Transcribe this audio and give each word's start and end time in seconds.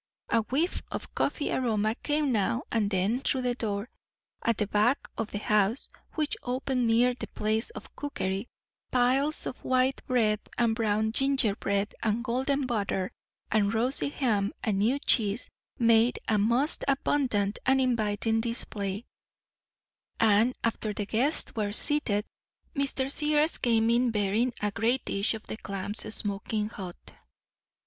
A 0.29 0.39
whiff 0.41 0.81
of 0.91 1.13
coffee 1.13 1.51
aroma 1.51 1.93
came 1.93 2.31
now 2.31 2.63
and 2.71 2.89
then 2.89 3.19
through 3.21 3.43
the 3.43 3.53
door 3.53 3.87
at 4.43 4.57
the 4.57 4.65
back 4.65 5.07
of 5.15 5.29
the 5.29 5.37
house, 5.37 5.89
which 6.15 6.35
opened 6.41 6.87
near 6.87 7.13
the 7.13 7.27
place 7.27 7.69
of 7.69 7.95
cookery; 7.95 8.47
piles 8.89 9.45
of 9.45 9.63
white 9.63 10.01
bread 10.07 10.39
and 10.57 10.73
brown 10.73 11.11
gingerbread, 11.11 11.93
and 12.01 12.23
golden 12.23 12.65
butter 12.65 13.11
and 13.51 13.75
rosy 13.75 14.09
ham 14.09 14.51
and 14.63 14.79
new 14.79 14.97
cheese, 14.97 15.51
made 15.77 16.17
a 16.27 16.39
most 16.39 16.83
abundant 16.87 17.59
and 17.63 17.79
inviting 17.79 18.41
display; 18.41 19.05
and, 20.19 20.55
after 20.63 20.93
the 20.95 21.05
guests 21.05 21.53
were 21.55 21.71
seated, 21.71 22.25
Mr. 22.75 23.11
Sears 23.11 23.59
came 23.59 23.91
in 23.91 24.09
bearing 24.09 24.51
a 24.61 24.71
great 24.71 25.05
dish 25.05 25.35
of 25.35 25.45
the 25.45 25.57
clams, 25.57 26.11
smoking 26.11 26.69
hot. 26.69 27.13